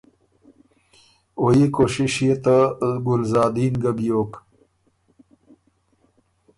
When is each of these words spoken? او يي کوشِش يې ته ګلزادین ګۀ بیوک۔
او 1.39 1.45
يي 1.57 1.65
کوشِش 1.75 2.13
يې 2.25 2.35
ته 2.43 2.55
ګلزادین 3.05 3.73
ګۀ 3.81 3.91
بیوک۔ 3.97 4.31